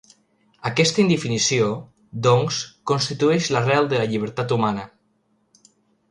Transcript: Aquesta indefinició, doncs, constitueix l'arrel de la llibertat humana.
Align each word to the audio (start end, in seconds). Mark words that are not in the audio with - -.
Aquesta 0.67 1.01
indefinició, 1.01 1.67
doncs, 2.27 2.61
constitueix 2.91 3.49
l'arrel 3.55 3.91
de 3.91 3.99
la 4.01 4.07
llibertat 4.13 4.55
humana. 4.57 4.87